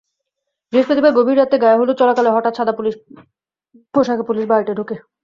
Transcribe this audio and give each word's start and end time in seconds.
বৃহস্পতিবার 0.73 1.11
গভীর 1.13 1.37
রাতে 1.37 1.55
গায়েহলুদ 1.63 1.95
চলাকালে 1.97 2.29
হঠাৎ 2.31 2.53
সাদা 2.57 2.73
পোশাকে 3.93 4.23
পুলিশ 4.23 4.45
বাড়িতে 4.47 4.71
ঢোকে। 4.77 4.95